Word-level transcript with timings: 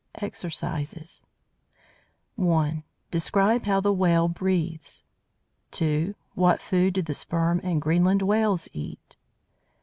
EXERCISES 0.15 1.21
1. 2.35 2.83
Describe 3.11 3.65
how 3.65 3.79
the 3.79 3.93
Whale 3.93 4.27
breathes. 4.27 5.03
2. 5.69 6.15
What 6.33 6.59
food 6.59 6.95
do 6.95 7.03
the 7.03 7.13
Sperm 7.13 7.61
and 7.63 7.79
Greenland 7.79 8.23
Whales 8.23 8.67
eat? 8.73 9.15